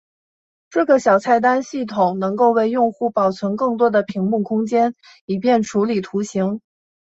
[0.71, 4.95] 这个小菜单系统能够为用户保存更多的屏幕空间
[5.27, 6.59] 以便处理图形。